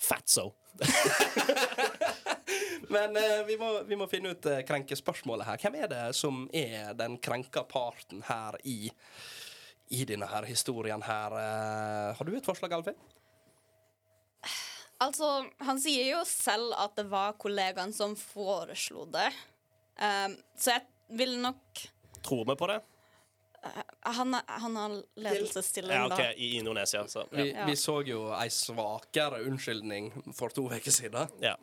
[0.00, 0.54] Fatso.
[2.94, 5.60] Men uh, vi, må, vi må finne ut uh, krenkespørsmålet her.
[5.60, 8.88] Hvem er det som er den krenka parten her i,
[9.90, 11.34] i denne her historien her?
[11.40, 12.96] Eh, har du et forslag, Alfin?
[15.04, 15.28] Altså,
[15.66, 19.28] han sier jo selv at det var kollegaen som foreslo det.
[20.00, 21.82] Um, så jeg vil nok
[22.24, 22.78] Tror vi på det?
[24.04, 26.30] Han, er- han har ledelsesstilling, Ja, OK, da.
[26.36, 27.36] i Indonesia, så ja.
[27.36, 31.28] Vi, vi så jo ei svakere unnskyldning for to uker siden.
[31.42, 31.54] ja.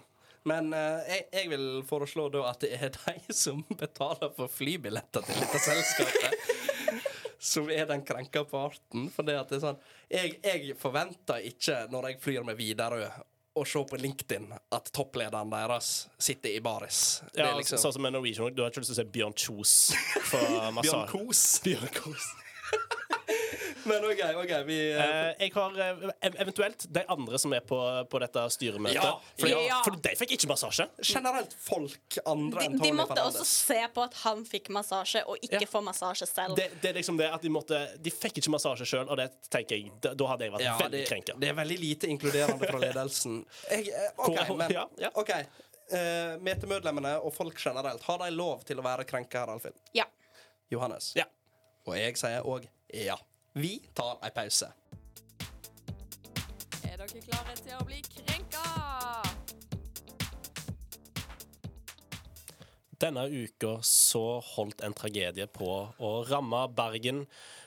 [0.49, 5.21] Men uh, jeg, jeg vil foreslå da at det er de som betaler for flybilletter
[5.27, 6.34] til dette selskapet,
[7.41, 9.08] som er den krenka parten.
[9.13, 9.80] For det at det er sånn
[10.12, 13.10] Jeg, jeg forventer ikke, når jeg flyr med Widerøe,
[13.51, 15.89] å se på LinkedIn at topplederen deres
[16.21, 17.21] sitter i baris.
[17.36, 19.73] Ja liksom Sånn som med Norwegian, du har ikke lyst til å se Bjørn Kjos
[20.30, 21.10] for Bjørn massasje.
[21.12, 21.43] Kos.
[21.65, 22.30] Bjørn Kos.
[23.86, 27.63] Men OK, ok, vi eh, Eh, jeg har eh, ev- eventuelt de andre som er
[27.65, 27.78] på,
[28.10, 28.96] på dette styremøtet.
[29.00, 29.80] Ja, for, ja.
[29.86, 30.86] for de fikk ikke massasje.
[31.02, 35.24] Generelt folk andre De, Tony de måtte måtte også se på at han fikk massasje,
[35.26, 35.70] og ikke Ja.
[35.72, 36.56] få massasje selv.
[36.60, 39.30] Det, det er liksom det at De måtte De fikk ikke massasje sjøl, og det
[39.50, 41.38] tenker jeg Da, da hadde jeg vært Ja, veldig det, krenka.
[41.41, 43.41] det er veldig lite inkluderende fra ledelsen.
[43.72, 45.10] Jeg, eh, OK, Hvor- men ja, ja.
[45.15, 45.32] OK.
[45.91, 49.76] Uh, Metemedlemmene og folk generelt, har de lov til å være krenka her, Alfhild?
[49.98, 50.06] Ja.
[50.72, 51.10] Johannes?
[51.17, 51.26] Ja.
[51.86, 53.17] Og jeg sier òg ja.
[53.54, 54.70] Vi tar ei pause.
[56.88, 58.62] Er dere klare til å bli krenka?
[63.02, 65.68] Denne uka så holdt en tragedie på
[66.00, 67.26] å ramme Bergen.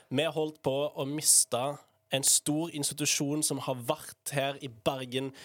[0.09, 1.61] Vi holdt på å miste
[2.09, 5.35] en stor institusjon som har vært her i Bergen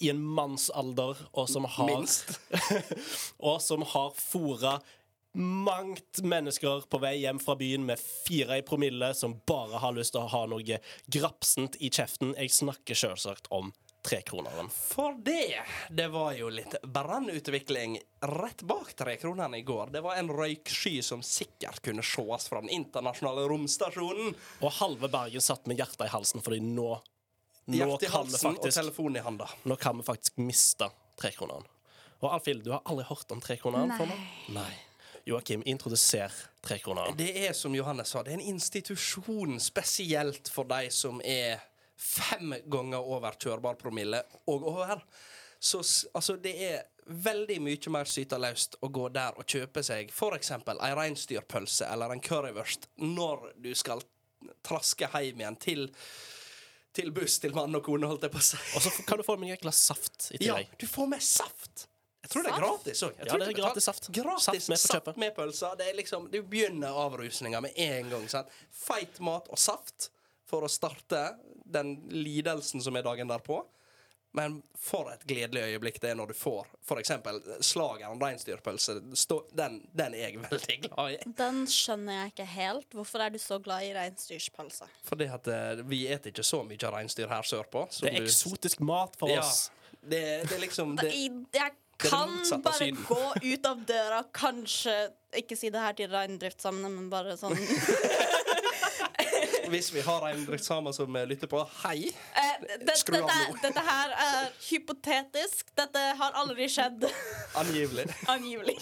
[0.00, 2.38] i en mannsalder, og som har Minst.
[3.52, 4.78] og som har fôra
[5.34, 10.14] mangt mennesker på vei hjem fra byen med fire i promille, som bare har lyst
[10.14, 12.36] til å ha noe grapsent i kjeften.
[12.38, 13.72] Jeg snakker selvsagt om
[14.04, 14.68] trekroneren.
[14.70, 19.94] For det, det var jo litt brannutvikling rett bak trekronene i går.
[19.96, 24.34] Det var en røyksky som sikkert kunne sees fra den internasjonale romstasjonen.
[24.60, 26.98] Og halve Bergen satt med hjertet i halsen, fordi nå
[27.64, 29.46] nå kan, vi og faktisk, i handa.
[29.64, 31.64] nå kan vi faktisk miste trekroneren.
[32.20, 34.18] Og Alfhild, du har aldri hørt om trekroneren før nå?
[34.52, 34.72] Nei.
[35.24, 36.32] Joakim, introduser
[36.64, 37.16] trekroneren.
[37.16, 41.62] Det er som Johannes sa, det er en institusjon spesielt for de som er
[41.96, 45.00] fem ganger over kjørbar promille og over.
[45.58, 45.80] Så
[46.12, 50.50] altså, det er veldig mye mer sytaløst å gå der og kjøpe seg f.eks.
[50.74, 54.04] ei reinsdyrpølse eller en currywurst når du skal
[54.64, 55.86] traske hjem igjen til,
[56.92, 58.60] til buss til mann og kone, holdt jeg på å si.
[58.76, 61.88] Og så kan du få med et glass saft i Ja, du får med saft.
[62.24, 63.18] Jeg tror det er gratis òg.
[63.20, 64.08] Ja, det er gratis saft.
[64.16, 65.76] Gratis Saft med saft med pølser.
[65.78, 68.24] Det er liksom, du begynner avrusninga med en gang.
[68.32, 68.48] Sant?
[68.72, 70.08] Feit mat og saft
[70.48, 71.26] for å starte
[71.64, 73.60] den lidelsen som er dagen derpå.
[74.34, 77.12] Men for et gledelig øyeblikk det er når du får f.eks.
[77.68, 78.96] slageren reinsdyrpølse.
[79.54, 81.18] Den, den er jeg veldig glad i.
[81.38, 82.88] Den skjønner jeg ikke helt.
[82.98, 84.88] Hvorfor er du så glad i reinsdyrpølse?
[85.06, 87.84] Fordi at eh, vi eter ikke så mye reinsdyr her sørpå.
[88.00, 89.68] Det er du- eksotisk mat for Ja, oss.
[90.02, 91.70] det, det er liksom det, Jeg
[92.10, 94.94] kan bare gå ut av døra, kanskje
[95.34, 97.56] Ikke si det her til reindriftssamene, men bare sånn
[99.72, 102.10] Hvis vi har reindriftssamer som eh, lytter på, hei.
[102.36, 103.56] Eh, det, Skru av nå.
[103.62, 105.72] dette her er hypotetisk.
[105.78, 107.06] Dette har aldri skjedd.
[107.58, 108.04] Angivelig.
[108.34, 108.76] Angivelig.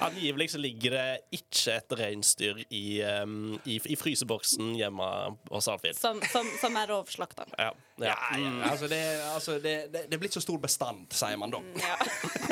[0.00, 2.84] Angivelig så ligger det ikke et reinsdyr i,
[3.22, 5.08] um, i, i fryseboksen hjemme
[5.50, 5.98] hos Alfhild.
[5.98, 7.46] Som, som, som er rovslakta.
[7.58, 8.06] Ja, ja.
[8.12, 9.00] Ja, ja, altså det,
[9.32, 11.62] altså det, det, det blir ikke så stor bestand, sier man da.
[11.82, 11.98] Ja.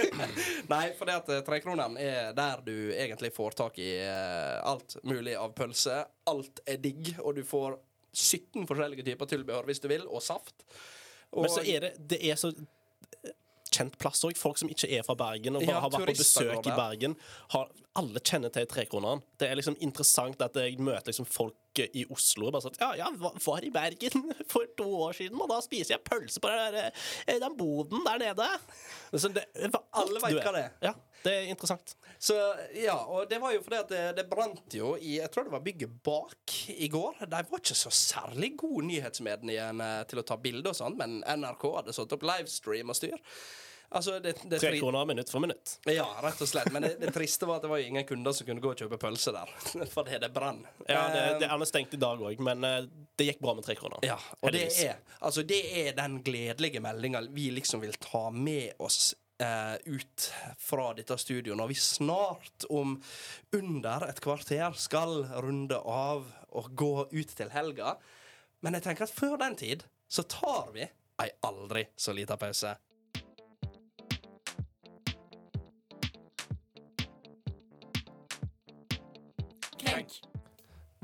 [0.73, 4.99] Nei, for det at eh, trekroneren er der du egentlig får tak i uh, alt
[5.07, 6.03] mulig av pølse.
[6.31, 7.79] Alt er digg, og du får
[8.15, 10.65] 17 forskjellige typer tilbehør hvis du vil, og saft.
[11.35, 12.53] Og, Men så er det, det er så
[13.75, 14.39] kjent plass òg.
[14.39, 16.75] Folk som ikke er fra Bergen og bare Ja, har vært på besøk i.
[16.75, 17.17] Bergen.
[17.55, 19.23] Har, alle kjenner til trekroneren.
[19.39, 23.09] Det er liksom interessant at jeg møter liksom folk i Oslo bare sånn Ja, ja,
[23.19, 26.93] var- i Bergen for to år siden, og da spiser jeg pølse på den, der,
[27.27, 28.49] eh, den boden der nede.
[29.15, 29.47] Så det,
[29.95, 30.73] Alle veit hva det er.
[30.83, 30.93] Ja,
[31.25, 31.95] det er interessant.
[32.19, 32.35] Så
[32.79, 35.55] ja, og det var jo fordi at det, det brant jo i Jeg tror det
[35.55, 37.23] var bygget bak i går.
[37.27, 41.69] De var ikke så særlig gode nyhetsmediene til å ta bilde og sånn, men NRK
[41.79, 43.19] hadde satt opp livestream og styr.
[43.95, 45.77] Altså, det, det Tre kroner minutt for minutt.
[45.91, 46.71] Ja, rett og slett.
[46.75, 48.81] Men det, det triste var at det var jo ingen kunder som kunne gå og
[48.81, 49.53] kjøpe pølse der.
[49.95, 50.63] Fordi det brann.
[50.87, 52.87] Ja, det, Eh, det er stengt i dag òg, men eh,
[53.19, 54.03] det gikk bra med tre kroner.
[54.07, 58.75] Ja, og det er, altså det er den gledelige meldinga vi liksom vil ta med
[58.79, 60.29] oss Uh, ut
[60.63, 62.93] fra dette studioet når vi snart, om
[63.53, 67.97] under et kvarter, skal runde av og gå ut til helga.
[68.63, 72.77] Men jeg tenker at før den tid så tar vi ei aldri så lita pause.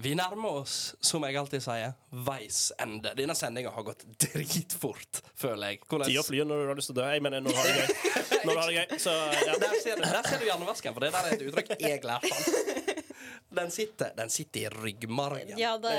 [0.00, 1.92] Vi nærmer oss, som jeg alltid sier,
[2.24, 3.12] veis ende.
[3.18, 5.80] Denne sendinga har gått dritfort, føler jeg.
[5.88, 7.08] Hvordan- Tida flyr når du har lyst til å dø.
[7.12, 8.44] Jeg mener når du har det gøy.
[8.44, 8.98] Når du har det gøy.
[8.98, 9.10] Så
[9.46, 9.58] ja.
[9.60, 12.32] Der ser du, der ser du hjernevasken, for det der er et uttrykk jeg lærte.
[13.60, 15.58] Den sitter, den sitter i ryggmargen.
[15.58, 15.94] Ja, det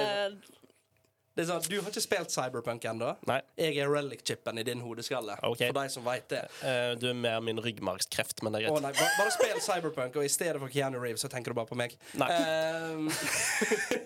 [1.32, 3.14] Det er sånn, du har ikke spilt Cyberpunk ennå.
[3.56, 5.38] Jeg er relic-chipen i din hodeskalle.
[5.48, 5.70] Okay.
[5.72, 6.42] For de som vet det.
[6.60, 8.82] uh, Du er mer min ryggmargskreft, men det er greit.
[8.82, 8.84] greit.
[8.90, 11.72] nei, bare, bare spill Cyberpunk, og i stedet for Keanu Reeves så tenker du bare
[11.72, 11.96] på meg.
[12.20, 13.08] Ehm,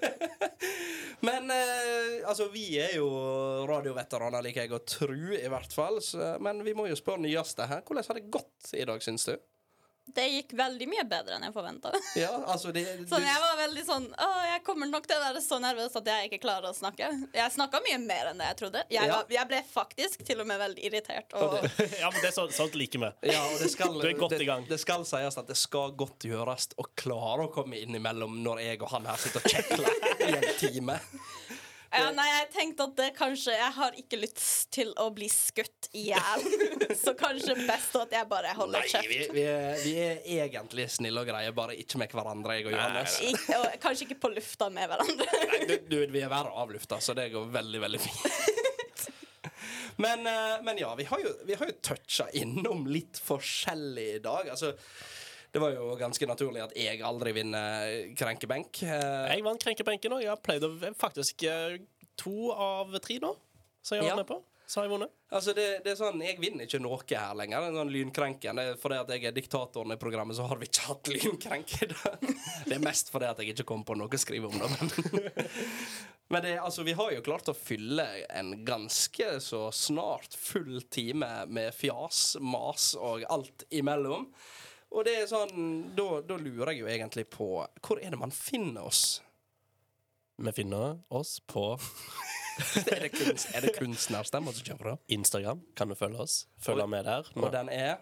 [1.27, 3.09] men uh, altså, vi er jo
[3.73, 5.97] radioveteraner, liker jeg å tro, i hvert fall.
[6.05, 7.81] Så, men vi må jo spørre nyeste her.
[7.89, 9.35] Hvordan har det gått i dag, syns du?
[10.05, 11.89] Det gikk veldig mye bedre enn jeg forventa.
[12.23, 15.41] Ja, altså det, Sånn, jeg var veldig sånn Å, jeg kommer nok til å være
[15.43, 17.09] så nervøs at jeg ikke klarer å snakke.
[17.35, 18.83] Jeg snakka mye mer enn det jeg trodde.
[18.93, 19.17] Jeg, Ja.
[19.17, 21.33] var, jeg ble faktisk til og med veldig irritert.
[21.33, 21.57] Og,
[22.01, 23.11] Ja, men det er sånn, sånt liker vi.
[23.33, 24.67] Ja, det skal, Du er godt det, i gang.
[24.69, 28.81] Det skal sies at det skal godt gjøres å klare å komme innimellom når jeg
[28.85, 30.99] og han her sitter og kjekler i en time.
[31.99, 35.89] Ja, nei, jeg tenkte at det kanskje Jeg har ikke lyst til å bli skutt
[35.95, 36.45] i hjel.
[37.03, 39.11] så kanskje best at jeg bare holder Nei, kjeft.
[39.11, 42.75] vi, vi, er, vi er egentlig snille og greie, bare ikke med hverandre, jeg og
[42.75, 43.19] Johannes.
[43.25, 45.29] Ik og kanskje ikke på lufta med hverandre.
[45.51, 48.25] Nei, du, du, vi er verre av lufta, så det går veldig, veldig fint.
[49.95, 54.19] Men, eh, men ja, vi har jo, vi har jo toucha innom litt forskjellig i
[54.19, 54.49] dag.
[54.51, 54.73] Altså,
[55.55, 58.81] det var jo ganske naturlig at jeg aldri vinner krenkebenk.
[58.83, 60.25] Eh, Jeg vant krenkebenken, òg.
[60.25, 61.77] jeg har pleid å faktisk eh,
[62.19, 63.31] to av tre nå.
[63.85, 64.15] Så jeg har Ja.
[64.19, 64.41] med på.
[64.67, 65.11] Så har jeg vunnet.
[65.31, 67.61] Altså det, det er sånn, Jeg vinner ikke noe her lenger.
[67.61, 68.57] Det er sånn lynkrenken.
[68.57, 71.75] Det er fordi at jeg er diktatoren i programmet, så har vi ikke hatt lynkrenk.
[72.65, 74.71] Det er mest fordi at jeg ikke kom på noe å skrive om det.
[74.73, 74.89] Men,
[76.33, 81.29] men det, altså, vi har jo klart å fylle en ganske så snart full time
[81.45, 84.31] med fjas, mas og alt imellom.
[84.95, 87.49] Og det er sånn, da, da lurer jeg jo egentlig på
[87.83, 89.19] Hvor er det man finner oss?
[90.39, 91.73] Vi finner oss på
[92.87, 94.97] Er det, kunst, er det kunstnerstemmer som kommer fra?
[95.11, 95.59] Instagram.
[95.75, 96.45] Kan du følge oss?
[96.63, 97.27] Følge med der.
[97.35, 97.97] Og den er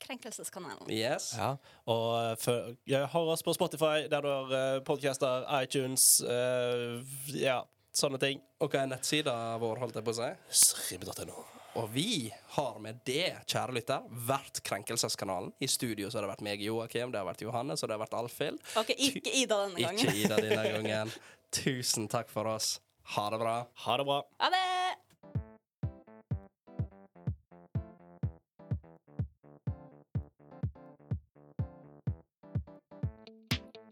[0.00, 0.86] Krenkelseskanalen.
[0.88, 1.34] Yes.
[1.36, 2.38] Ja, og
[2.86, 7.02] jeg har hør oss på Spotify, der du har uh, podcaster, iTunes, uh,
[7.36, 7.60] ja,
[7.92, 8.40] sånne ting.
[8.62, 10.30] Og hva er nettsida vår, holdt jeg på å si?
[10.64, 11.59] Srib.no.
[11.78, 15.52] Og vi har med det, kjære lytter, vært Krenkelseskanalen.
[15.62, 18.02] I studio så har det vært meg, Joakim, det har vært Johannes, og det har
[18.02, 18.58] vært Alfhild.
[18.80, 20.18] Ok, ikke Ida denne Ikke gangen.
[20.24, 21.14] Ida denne gangen.
[21.54, 22.78] Tusen takk for oss.
[23.14, 23.56] Ha det bra.
[23.86, 24.18] Ha det bra.
[24.42, 24.66] Ha det!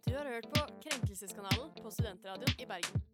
[0.06, 3.07] Du har hørt på Krenkelseskanalen på Studentradioen i Bergen.